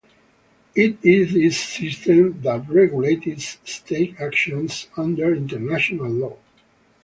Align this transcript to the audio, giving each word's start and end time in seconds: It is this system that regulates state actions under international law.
It 0.73 0.97
is 1.03 1.35
this 1.35 1.59
system 1.63 2.41
that 2.41 2.67
regulates 2.67 3.59
state 3.65 4.15
actions 4.19 4.87
under 4.97 5.35
international 5.35 6.09
law. 6.09 6.37